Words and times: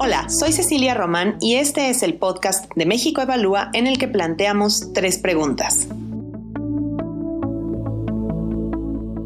Hola, 0.00 0.28
soy 0.28 0.52
Cecilia 0.52 0.94
Román 0.94 1.36
y 1.40 1.56
este 1.56 1.90
es 1.90 2.02
el 2.02 2.14
podcast 2.14 2.72
de 2.76 2.86
México 2.86 3.20
Evalúa 3.20 3.68
en 3.74 3.86
el 3.86 3.98
que 3.98 4.08
planteamos 4.08 4.92
tres 4.94 5.18
preguntas. 5.18 5.88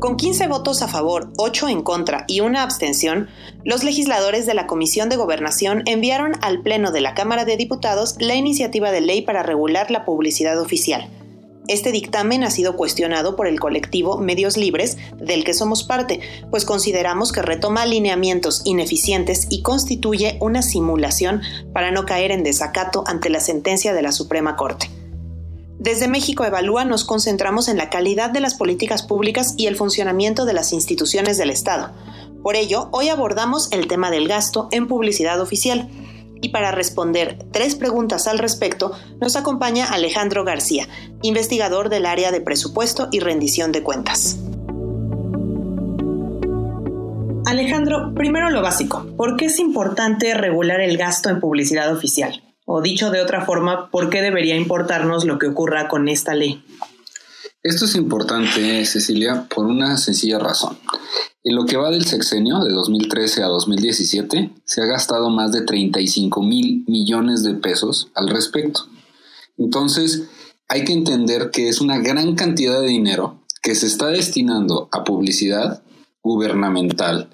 Con 0.01 0.17
15 0.17 0.49
votos 0.49 0.83
a 0.83 0.89
favor, 0.89 1.31
8 1.37 1.69
en 1.69 1.83
contra 1.83 2.25
y 2.27 2.41
una 2.41 2.63
abstención, 2.63 3.29
los 3.65 3.85
legisladores 3.85 4.47
de 4.47 4.55
la 4.55 4.67
Comisión 4.67 5.09
de 5.09 5.17
Gobernación 5.17 5.83
enviaron 5.87 6.33
al 6.41 6.63
Pleno 6.63 6.91
de 6.91 7.03
la 7.03 7.15
Cámara 7.15 7.45
de 7.45 7.57
Diputados 7.57 8.17
la 8.19 8.35
iniciativa 8.35 8.91
de 8.91 9.03
ley 9.03 9.23
para 9.23 9.43
regular 9.43 9.91
la 9.91 10.05
publicidad 10.05 10.59
oficial 10.59 11.09
este 11.69 11.93
dictamen 11.93 12.43
ha 12.43 12.51
sido 12.51 12.77
cuestionado 12.77 13.37
por 13.37 13.47
el 13.47 13.61
colectivo 13.61 14.19
Medios 14.19 14.57
Libres, 14.57 14.97
del 15.17 15.45
que 15.45 15.55
somos 15.55 15.85
parte, 15.85 16.21
pues 16.51 16.65
consideramos 16.65 17.31
que 17.31 17.41
retoma 17.41 17.83
alineamientos 17.83 18.63
ineficientes 18.65 19.47
y 19.49 19.63
constituye 19.63 20.39
una 20.41 20.63
simulación 20.63 21.41
para 21.73 21.93
no 21.93 22.05
caer 22.05 22.33
en 22.33 22.43
desacato 22.43 23.05
ante 23.07 23.31
la 23.31 23.41
sentencia 23.41 23.95
de 23.95 24.03
la 24.03 24.11
Suprema 24.11 24.57
Corte. 24.57 24.91
Desde 25.79 26.09
México 26.09 26.45
Evalúa 26.45 26.85
nos 26.85 27.05
concentramos 27.05 27.69
en 27.69 27.77
la 27.77 27.91
calidad 27.91 28.31
de 28.31 28.41
las 28.41 28.55
políticas 28.55 29.03
públicas 29.03 29.55
y 29.57 29.67
el 29.67 29.77
funcionamiento 29.77 30.45
de 30.45 30.53
las 30.55 30.73
instituciones 30.73 31.39
del 31.39 31.51
Estado. 31.51 31.91
Por 32.43 32.57
ello, 32.57 32.89
hoy 32.91 33.09
abordamos 33.09 33.71
el 33.71 33.87
tema 33.87 34.11
del 34.11 34.27
gasto 34.27 34.69
en 34.73 34.89
publicidad 34.89 35.41
oficial 35.41 35.89
y 36.43 36.51
para 36.51 36.73
responder 36.73 37.39
tres 37.53 37.77
preguntas 37.77 38.27
al 38.27 38.39
respecto, 38.39 38.93
nos 39.21 39.37
acompaña 39.37 39.87
Alejandro 39.87 40.45
García, 40.45 40.87
investigador 41.23 41.89
del 41.89 42.05
área 42.05 42.31
de 42.33 42.43
presupuesto 42.43 43.09
y 43.11 43.21
rendición 43.21 43.73
de 43.73 43.83
cuentas. 43.83 44.39
Alejandro, 47.47 48.13
primero 48.15 48.51
lo 48.51 48.61
básico, 48.61 49.07
¿por 49.17 49.37
qué 49.37 49.47
es 49.47 49.59
importante 49.59 50.35
regular 50.35 50.81
el 50.81 50.97
gasto 50.97 51.31
en 51.31 51.41
publicidad 51.41 51.93
oficial? 51.93 52.43
O 52.65 52.81
dicho 52.81 53.11
de 53.11 53.21
otra 53.21 53.45
forma, 53.45 53.91
¿por 53.91 54.11
qué 54.11 54.23
debería 54.23 54.57
importarnos 54.57 55.25
lo 55.25 55.39
que 55.39 55.49
ocurra 55.49 55.89
con 55.89 56.09
esta 56.09 56.35
ley? 56.35 56.65
Esto 57.65 57.85
es 57.85 57.95
importante, 57.95 58.85
Cecilia, 58.87 59.47
por 59.49 59.67
una 59.67 59.97
sencilla 59.97 60.41
razón. 60.41 60.77
En 61.45 61.55
lo 61.55 61.65
que 61.65 61.77
va 61.77 61.91
del 61.91 62.05
sexenio, 62.05 62.59
de 62.65 62.75
2013 62.75 63.45
a 63.45 63.47
2017, 63.47 64.53
se 64.65 64.83
ha 64.83 64.87
gastado 64.87 65.31
más 65.31 65.53
de 65.53 65.63
35 65.63 66.43
mil 66.43 66.85
millones 66.89 67.45
de 67.45 67.55
pesos 67.55 68.09
al 68.17 68.31
respecto. 68.31 68.89
Entonces, 69.59 70.25
hay 70.69 70.85
que 70.85 70.93
entender 70.93 71.53
que 71.53 71.69
es 71.69 71.81
una 71.81 71.99
gran 71.99 72.35
cantidad 72.35 72.81
de 72.81 72.89
dinero 72.89 73.45
que 73.63 73.77
se 73.77 73.87
está 73.87 74.09
destinando 74.09 74.89
a 74.91 75.05
publicidad 75.05 75.85
gubernamental 76.21 77.31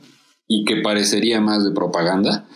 y 0.47 0.67
que 0.67 0.83
parecería 0.83 1.41
más 1.41 1.65
de 1.65 1.71
propaganda, 1.71 2.47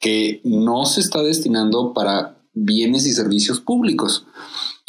que 0.00 0.40
no 0.44 0.86
se 0.86 1.02
está 1.02 1.22
destinando 1.22 1.92
para 1.92 2.38
bienes 2.54 3.04
y 3.04 3.12
servicios 3.12 3.60
públicos. 3.60 4.24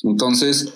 Entonces, 0.04 0.74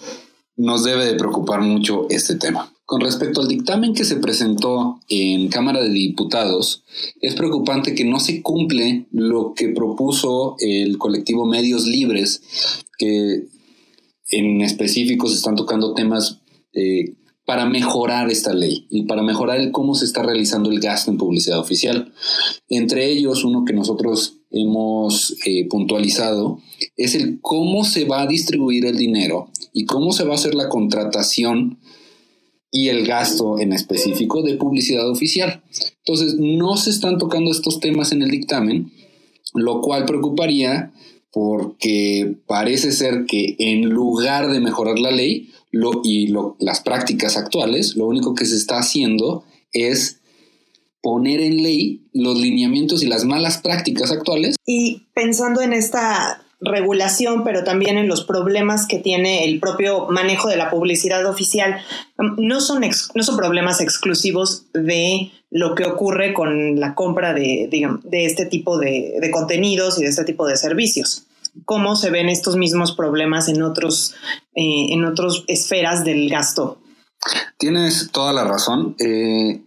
nos 0.56 0.84
debe 0.84 1.06
de 1.06 1.16
preocupar 1.16 1.62
mucho 1.62 2.08
este 2.09 2.36
tema. 2.36 2.73
Con 2.86 3.02
respecto 3.02 3.42
al 3.42 3.48
dictamen 3.48 3.94
que 3.94 4.04
se 4.04 4.18
presentó 4.18 5.00
en 5.08 5.48
Cámara 5.48 5.82
de 5.82 5.90
Diputados, 5.90 6.84
es 7.22 7.34
preocupante 7.34 7.96
que 7.96 8.04
no 8.04 8.20
se 8.20 8.42
cumple 8.42 9.08
lo 9.12 9.54
que 9.56 9.70
propuso 9.70 10.56
el 10.59 10.98
colectivo 10.98 11.46
Medios 11.46 11.86
Libres, 11.86 12.42
que 12.98 13.48
en 14.30 14.62
específico 14.62 15.28
se 15.28 15.36
están 15.36 15.56
tocando 15.56 15.94
temas 15.94 16.42
eh, 16.74 17.16
para 17.46 17.66
mejorar 17.66 18.30
esta 18.30 18.54
ley 18.54 18.88
y 18.90 19.04
para 19.04 19.22
mejorar 19.22 19.59
el 19.59 19.72
cómo 19.72 19.96
se 19.96 20.06
está 20.06 20.24
realizando 20.24 20.70
el 20.70 20.80
gasto 20.80 21.12
en 21.12 21.18
publicidad 21.18 21.59
oficial. 21.59 22.14
Entre 22.70 23.09
ellos, 23.09 23.44
uno 23.44 23.66
que 23.66 23.74
nosotros 23.74 24.40
hemos 24.54 25.36
eh, 25.46 25.68
puntualizado 25.68 26.62
es 26.96 27.16
el 27.16 27.42
cómo 27.42 27.84
se 27.84 28.06
va 28.06 28.22
a 28.22 28.28
distribuir 28.28 28.86
el 28.86 28.97
dinero 28.97 29.50
y 29.74 29.86
cómo 29.86 30.14
se 30.14 30.24
va 30.24 30.34
a 30.34 30.36
hacer 30.36 30.56
la 30.56 30.69
contratación 30.69 31.80
y 32.72 32.90
el 32.90 33.06
gasto 33.06 33.59
en 33.59 33.74
específico 33.74 34.42
de 34.42 34.56
publicidad 34.56 35.09
oficial. 35.09 35.63
Entonces, 36.00 36.36
no 36.40 36.78
se 36.78 36.90
están 36.90 37.18
tocando 37.18 37.52
estos 37.52 37.80
temas 37.80 38.12
en 38.12 38.24
el 38.24 38.31
dictamen, 38.31 38.92
lo 39.53 39.81
cual 39.81 40.06
preocuparía 40.06 40.92
porque 41.31 42.36
parece 42.46 42.92
ser 42.92 43.25
que 43.25 43.56
en 43.58 43.90
lugar 43.90 44.52
de 44.52 44.59
mejorar 44.59 45.00
la 45.00 45.12
ley 45.12 45.50
y 46.03 46.34
las 46.59 46.81
prácticas 46.81 47.38
actuales, 47.38 47.96
lo 47.96 48.08
único 48.08 48.36
que 48.36 48.46
se 48.46 48.56
está 48.56 48.78
haciendo 48.78 49.44
es 49.72 50.22
poner 51.03 51.41
en 51.41 51.62
ley 51.62 52.08
los 52.14 52.40
lineamientos 52.40 53.03
y 53.03 53.08
las 53.08 53.25
malas 53.25 53.59
prácticas 53.59 54.12
actuales. 54.12 54.56
Y 54.66 55.03
pensando 55.14 55.62
en 55.62 55.74
esta 55.74 56.41
regulación, 56.62 57.44
pero 57.44 57.66
también 57.66 57.97
en 57.97 58.08
los 58.08 58.24
problemas 58.24 58.88
que 58.88 59.00
tiene 59.00 59.44
el 59.44 59.59
propio 59.59 60.08
manejo 60.08 60.47
de 60.47 60.56
la 60.56 60.72
publicidad 60.72 61.25
oficial, 61.25 61.81
um, 62.18 62.36
no 62.38 62.62
son, 62.62 62.81
no 63.16 63.24
son 63.24 63.36
problemas 63.36 63.81
exclusivos 63.81 64.68
de 64.74 65.31
lo 65.52 65.75
que 65.75 65.84
ocurre 65.84 66.34
con 66.34 66.80
la 66.80 66.96
compra 66.96 67.34
de, 67.34 67.68
de 67.69 68.25
este 68.25 68.46
tipo 68.46 68.80
de, 68.80 69.30
contenidos 69.31 70.00
y 70.00 70.03
de 70.03 70.09
este 70.09 70.24
tipo 70.24 70.47
de 70.47 70.56
servicios. 70.56 71.25
¿Cómo 71.66 71.97
se 71.97 72.12
ven 72.12 72.30
estos 72.30 72.56
mismos 72.56 72.94
problemas 72.94 73.50
en 73.50 73.62
otros, 73.62 74.16
eh, 74.56 74.88
en 74.94 75.03
otras 75.03 75.44
esferas 75.47 76.06
del 76.06 76.30
gasto? 76.30 76.80
Tienes 77.59 78.09
toda 78.12 78.34
la 78.34 78.46
razón. 78.46 78.96
Eh, 79.00 79.62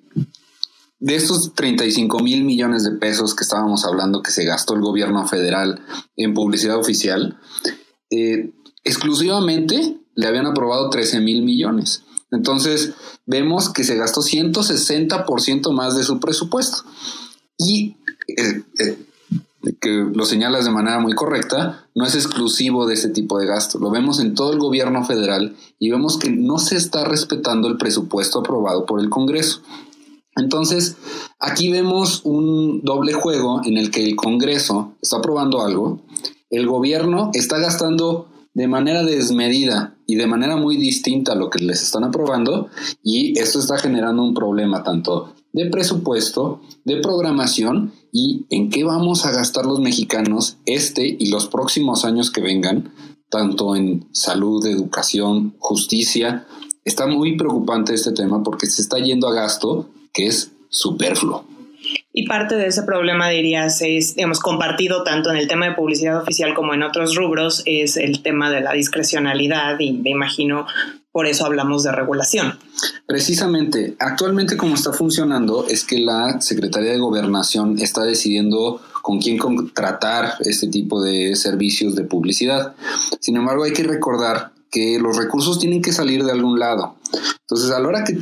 de 0.98 1.14
estos 1.14 1.52
35 1.54 2.20
mil 2.20 2.44
millones 2.44 2.84
de 2.84 2.92
pesos 2.92 3.34
que 3.34 3.44
estábamos 3.44 3.84
hablando 3.84 4.22
que 4.22 4.30
se 4.30 4.44
gastó 4.44 4.74
el 4.74 4.80
gobierno 4.80 5.26
federal 5.26 5.80
en 6.16 6.34
publicidad 6.34 6.78
oficial, 6.78 7.38
eh, 8.10 8.52
exclusivamente 8.84 9.98
le 10.14 10.26
habían 10.26 10.46
aprobado 10.46 10.90
13 10.90 11.20
mil 11.20 11.42
millones. 11.42 12.02
Entonces 12.30 12.94
vemos 13.26 13.68
que 13.68 13.84
se 13.84 13.96
gastó 13.96 14.22
160% 14.22 15.72
más 15.72 15.96
de 15.96 16.04
su 16.04 16.18
presupuesto. 16.18 16.84
Y 17.58 17.96
eh, 18.28 18.62
eh, 18.78 19.06
que 19.80 20.06
lo 20.12 20.24
señalas 20.24 20.64
de 20.64 20.70
manera 20.70 20.98
muy 21.00 21.14
correcta, 21.14 21.88
no 21.94 22.06
es 22.06 22.14
exclusivo 22.14 22.86
de 22.86 22.94
este 22.94 23.08
tipo 23.08 23.38
de 23.38 23.46
gasto. 23.46 23.78
Lo 23.78 23.90
vemos 23.90 24.20
en 24.20 24.34
todo 24.34 24.52
el 24.52 24.58
gobierno 24.58 25.04
federal 25.04 25.56
y 25.78 25.90
vemos 25.90 26.18
que 26.18 26.30
no 26.30 26.58
se 26.58 26.76
está 26.76 27.04
respetando 27.04 27.68
el 27.68 27.76
presupuesto 27.76 28.40
aprobado 28.40 28.86
por 28.86 29.00
el 29.00 29.10
Congreso. 29.10 29.62
Entonces, 30.36 30.96
aquí 31.40 31.70
vemos 31.70 32.20
un 32.24 32.82
doble 32.82 33.14
juego 33.14 33.62
en 33.64 33.78
el 33.78 33.90
que 33.90 34.04
el 34.04 34.16
Congreso 34.16 34.94
está 35.00 35.16
aprobando 35.18 35.62
algo, 35.62 36.02
el 36.50 36.66
gobierno 36.66 37.30
está 37.34 37.58
gastando 37.58 38.28
de 38.54 38.68
manera 38.68 39.02
desmedida 39.02 39.98
y 40.06 40.14
de 40.14 40.26
manera 40.26 40.56
muy 40.56 40.76
distinta 40.76 41.32
a 41.32 41.36
lo 41.36 41.50
que 41.50 41.62
les 41.62 41.82
están 41.82 42.04
aprobando 42.04 42.68
y 43.02 43.38
esto 43.38 43.58
está 43.58 43.76
generando 43.76 44.22
un 44.22 44.32
problema 44.32 44.82
tanto 44.82 45.34
de 45.52 45.66
presupuesto, 45.66 46.60
de 46.84 46.98
programación 47.02 47.92
y 48.12 48.46
en 48.50 48.70
qué 48.70 48.84
vamos 48.84 49.26
a 49.26 49.30
gastar 49.30 49.66
los 49.66 49.80
mexicanos 49.80 50.58
este 50.64 51.16
y 51.18 51.30
los 51.30 51.48
próximos 51.48 52.04
años 52.04 52.30
que 52.30 52.40
vengan, 52.40 52.92
tanto 53.30 53.74
en 53.74 54.08
salud, 54.12 54.64
educación, 54.66 55.54
justicia. 55.58 56.46
Está 56.84 57.06
muy 57.06 57.36
preocupante 57.36 57.94
este 57.94 58.12
tema 58.12 58.42
porque 58.42 58.66
se 58.66 58.80
está 58.80 58.98
yendo 58.98 59.28
a 59.28 59.34
gasto 59.34 59.90
que 60.16 60.26
es 60.26 60.52
superfluo. 60.70 61.46
Y 62.12 62.26
parte 62.26 62.56
de 62.56 62.66
ese 62.66 62.82
problema, 62.82 63.28
dirías, 63.28 63.80
es, 63.82 64.16
digamos, 64.16 64.40
compartido 64.40 65.04
tanto 65.04 65.30
en 65.30 65.36
el 65.36 65.46
tema 65.46 65.66
de 65.66 65.74
publicidad 65.74 66.20
oficial 66.20 66.54
como 66.54 66.74
en 66.74 66.82
otros 66.82 67.14
rubros, 67.14 67.62
es 67.66 67.96
el 67.96 68.22
tema 68.22 68.50
de 68.50 68.62
la 68.62 68.72
discrecionalidad 68.72 69.78
y 69.78 69.92
me 69.92 70.10
imagino 70.10 70.66
por 71.12 71.26
eso 71.26 71.46
hablamos 71.46 71.82
de 71.82 71.92
regulación. 71.92 72.58
Precisamente, 73.06 73.96
actualmente 73.98 74.56
como 74.56 74.74
está 74.74 74.92
funcionando 74.92 75.66
es 75.68 75.84
que 75.84 75.98
la 75.98 76.40
Secretaría 76.40 76.92
de 76.92 76.98
Gobernación 76.98 77.78
está 77.78 78.02
decidiendo 78.02 78.82
con 79.02 79.20
quién 79.20 79.38
contratar 79.38 80.34
este 80.40 80.68
tipo 80.68 81.00
de 81.00 81.36
servicios 81.36 81.94
de 81.94 82.04
publicidad. 82.04 82.74
Sin 83.20 83.36
embargo, 83.36 83.64
hay 83.64 83.72
que 83.72 83.84
recordar 83.84 84.52
que 84.76 84.98
los 84.98 85.16
recursos 85.16 85.58
tienen 85.58 85.80
que 85.80 85.90
salir 85.90 86.22
de 86.22 86.32
algún 86.32 86.58
lado. 86.58 86.96
Entonces, 87.40 87.70
a 87.70 87.80
la 87.80 87.88
hora 87.88 88.04
que 88.04 88.18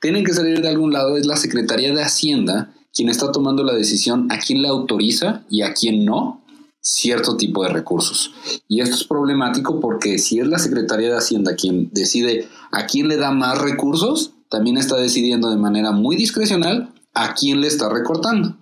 tienen 0.00 0.24
que 0.24 0.32
salir 0.32 0.62
de 0.62 0.68
algún 0.68 0.92
lado, 0.92 1.16
es 1.16 1.26
la 1.26 1.36
Secretaría 1.36 1.92
de 1.92 2.00
Hacienda 2.00 2.72
quien 2.94 3.08
está 3.08 3.32
tomando 3.32 3.64
la 3.64 3.74
decisión 3.74 4.28
a 4.30 4.38
quién 4.38 4.62
le 4.62 4.68
autoriza 4.68 5.42
y 5.50 5.62
a 5.62 5.74
quién 5.74 6.04
no 6.04 6.44
cierto 6.80 7.36
tipo 7.36 7.64
de 7.64 7.70
recursos. 7.70 8.32
Y 8.68 8.82
esto 8.82 8.94
es 8.94 9.02
problemático 9.02 9.80
porque 9.80 10.20
si 10.20 10.38
es 10.38 10.46
la 10.46 10.60
Secretaría 10.60 11.10
de 11.10 11.18
Hacienda 11.18 11.56
quien 11.56 11.90
decide 11.92 12.46
a 12.70 12.86
quién 12.86 13.08
le 13.08 13.16
da 13.16 13.32
más 13.32 13.58
recursos, 13.58 14.34
también 14.48 14.76
está 14.76 14.96
decidiendo 14.96 15.50
de 15.50 15.56
manera 15.56 15.90
muy 15.90 16.14
discrecional 16.14 16.94
a 17.14 17.34
quién 17.34 17.60
le 17.60 17.66
está 17.66 17.88
recortando. 17.88 18.56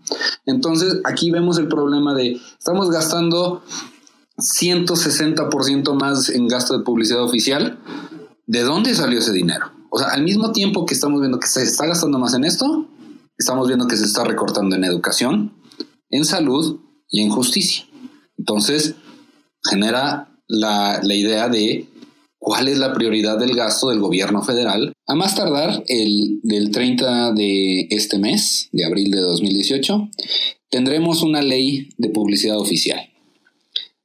Entonces 0.47 1.00
aquí 1.05 1.31
vemos 1.31 1.58
el 1.58 1.69
problema 1.69 2.14
de 2.14 2.40
estamos 2.58 2.90
gastando 2.90 3.62
160% 4.36 5.94
más 5.94 6.28
en 6.28 6.48
gasto 6.48 6.76
de 6.76 6.84
publicidad 6.84 7.22
oficial. 7.22 7.81
¿De 8.46 8.62
dónde 8.62 8.94
salió 8.94 9.19
ese 9.19 9.32
dinero? 9.32 9.66
O 9.90 9.98
sea, 9.98 10.08
al 10.08 10.22
mismo 10.22 10.52
tiempo 10.52 10.86
que 10.86 10.94
estamos 10.94 11.20
viendo 11.20 11.38
que 11.38 11.46
se 11.46 11.62
está 11.62 11.86
gastando 11.86 12.19
más 12.19 12.34
en 12.34 12.44
esto, 12.44 12.88
estamos 13.38 13.69
viendo 13.69 13.86
que 13.86 13.96
se 13.96 14.04
está 14.04 14.25
recortando 14.25 14.76
en 14.76 14.84
educación, 14.84 15.54
en 16.10 16.25
salud 16.25 16.81
y 17.08 17.22
en 17.22 17.31
justicia. 17.31 17.86
Entonces, 18.36 18.96
genera 19.62 20.37
la, 20.48 21.00
la 21.02 21.14
idea 21.14 21.48
de 21.48 21.88
cuál 22.38 22.69
es 22.69 22.78
la 22.78 22.92
prioridad 22.92 23.38
del 23.38 23.54
gasto 23.54 23.88
del 23.88 24.00
gobierno 24.00 24.42
federal. 24.42 24.92
A 25.06 25.14
más 25.14 25.34
tardar, 25.34 25.82
el 25.88 26.40
del 26.42 26.70
30 26.70 27.32
de 27.32 27.87
este 27.90 28.19
mes, 28.19 28.69
de 28.72 28.84
abril 28.84 29.10
de 29.10 29.20
2018, 29.20 30.10
tendremos 30.70 31.22
una 31.22 31.40
ley 31.40 31.88
de 31.96 32.10
publicidad 32.10 32.58
oficial. 32.58 33.13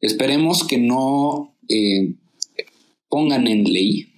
Esperemos 0.02 0.66
que 0.66 0.78
no 0.78 1.56
eh, 1.68 2.16
pongan 3.10 3.48
en 3.48 3.66
ley 3.66 4.10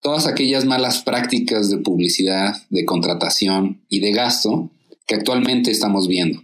todas 0.00 0.26
aquellas 0.26 0.64
malas 0.64 1.02
prácticas 1.02 1.70
de 1.70 1.78
publicidad, 1.78 2.54
de 2.70 2.84
contratación 2.84 3.82
y 3.88 4.00
de 4.00 4.12
gasto 4.12 4.70
que 5.06 5.14
actualmente 5.14 5.70
estamos 5.70 6.08
viendo. 6.08 6.42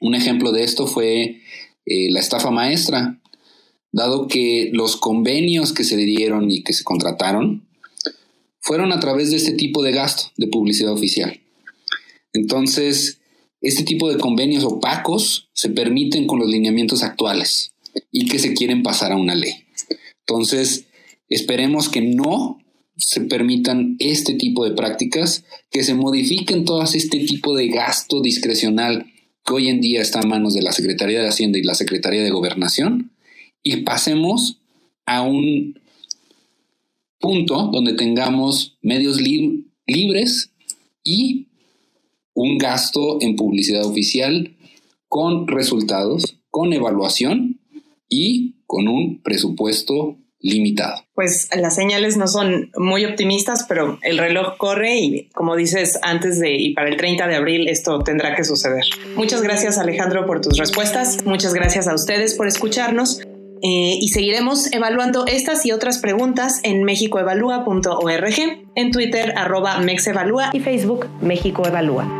Un 0.00 0.14
ejemplo 0.14 0.52
de 0.52 0.64
esto 0.64 0.86
fue 0.86 1.40
eh, 1.86 2.10
la 2.10 2.20
estafa 2.20 2.50
maestra, 2.50 3.20
dado 3.92 4.28
que 4.28 4.70
los 4.72 4.96
convenios 4.96 5.72
que 5.72 5.84
se 5.84 5.96
dieron 5.96 6.50
y 6.50 6.62
que 6.62 6.72
se 6.72 6.84
contrataron 6.84 7.66
fueron 8.60 8.92
a 8.92 9.00
través 9.00 9.30
de 9.30 9.38
este 9.38 9.52
tipo 9.52 9.82
de 9.82 9.92
gasto 9.92 10.30
de 10.36 10.48
publicidad 10.48 10.92
oficial. 10.92 11.40
Entonces, 12.32 13.17
este 13.60 13.82
tipo 13.82 14.10
de 14.10 14.18
convenios 14.18 14.64
opacos 14.64 15.48
se 15.52 15.70
permiten 15.70 16.26
con 16.26 16.38
los 16.38 16.48
lineamientos 16.48 17.02
actuales 17.02 17.72
y 18.12 18.28
que 18.28 18.38
se 18.38 18.54
quieren 18.54 18.82
pasar 18.82 19.12
a 19.12 19.16
una 19.16 19.34
ley. 19.34 19.52
Entonces, 20.26 20.86
esperemos 21.28 21.88
que 21.88 22.02
no 22.02 22.58
se 22.96 23.20
permitan 23.22 23.96
este 23.98 24.34
tipo 24.34 24.64
de 24.64 24.72
prácticas, 24.72 25.44
que 25.70 25.84
se 25.84 25.94
modifiquen 25.94 26.64
todas 26.64 26.94
este 26.94 27.20
tipo 27.20 27.54
de 27.54 27.68
gasto 27.68 28.20
discrecional 28.20 29.06
que 29.44 29.54
hoy 29.54 29.68
en 29.68 29.80
día 29.80 30.02
está 30.02 30.20
en 30.20 30.28
manos 30.28 30.54
de 30.54 30.62
la 30.62 30.72
Secretaría 30.72 31.20
de 31.20 31.28
Hacienda 31.28 31.58
y 31.58 31.62
la 31.62 31.74
Secretaría 31.74 32.22
de 32.22 32.30
Gobernación 32.30 33.12
y 33.62 33.76
pasemos 33.78 34.60
a 35.06 35.22
un 35.22 35.80
punto 37.18 37.70
donde 37.72 37.94
tengamos 37.94 38.78
medios 38.82 39.20
libres 39.86 40.50
y 41.02 41.47
un 42.38 42.56
gasto 42.56 43.18
en 43.20 43.34
publicidad 43.34 43.84
oficial 43.84 44.56
con 45.08 45.48
resultados, 45.48 46.38
con 46.50 46.72
evaluación 46.72 47.60
y 48.08 48.62
con 48.64 48.86
un 48.86 49.20
presupuesto 49.22 50.18
limitado. 50.38 51.02
Pues 51.14 51.48
las 51.56 51.74
señales 51.74 52.16
no 52.16 52.28
son 52.28 52.70
muy 52.76 53.04
optimistas, 53.04 53.66
pero 53.68 53.98
el 54.02 54.18
reloj 54.18 54.56
corre 54.56 55.00
y 55.00 55.28
como 55.30 55.56
dices, 55.56 55.98
antes 56.02 56.38
de 56.38 56.54
y 56.54 56.74
para 56.74 56.88
el 56.88 56.96
30 56.96 57.26
de 57.26 57.34
abril 57.34 57.66
esto 57.66 57.98
tendrá 58.04 58.36
que 58.36 58.44
suceder. 58.44 58.84
Muchas 59.16 59.42
gracias 59.42 59.76
Alejandro 59.76 60.24
por 60.24 60.40
tus 60.40 60.56
respuestas, 60.58 61.24
muchas 61.24 61.54
gracias 61.54 61.88
a 61.88 61.94
ustedes 61.94 62.34
por 62.34 62.46
escucharnos. 62.46 63.20
Eh, 63.60 63.98
y 64.00 64.10
seguiremos 64.10 64.72
evaluando 64.72 65.26
estas 65.26 65.66
y 65.66 65.72
otras 65.72 65.98
preguntas 65.98 66.60
en 66.62 66.84
mexicoevalúa.org, 66.84 68.36
en 68.76 68.90
Twitter 68.92 69.32
arroba 69.36 69.80
mexevalúa 69.80 70.50
y 70.52 70.60
Facebook 70.60 71.08
México 71.20 71.66
Evalúa. 71.66 72.17